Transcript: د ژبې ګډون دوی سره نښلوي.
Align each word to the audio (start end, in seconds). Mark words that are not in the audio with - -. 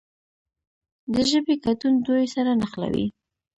د 1.13 1.15
ژبې 1.29 1.55
ګډون 1.65 1.93
دوی 2.05 2.25
سره 2.35 2.51
نښلوي. 2.61 3.05